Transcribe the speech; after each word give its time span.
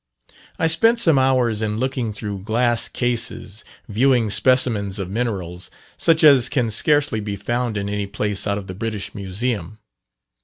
I 0.57 0.65
spent 0.65 0.97
some 0.97 1.19
hours 1.19 1.61
in 1.61 1.77
looking 1.77 2.11
through 2.11 2.39
glass 2.41 2.89
cases, 2.89 3.63
viewing 3.87 4.31
specimens 4.31 4.97
of 4.97 5.11
minerals, 5.11 5.69
such 5.95 6.23
as 6.23 6.49
can 6.49 6.71
scarcely 6.71 7.19
be 7.19 7.35
found 7.35 7.77
in 7.77 7.87
any 7.87 8.07
place 8.07 8.47
out 8.47 8.57
of 8.57 8.65
the 8.65 8.73
British 8.73 9.13
Museum. 9.13 9.77